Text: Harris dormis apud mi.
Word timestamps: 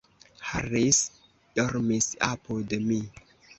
Harris 0.51 0.99
dormis 1.61 2.09
apud 2.31 2.77
mi. 2.89 3.01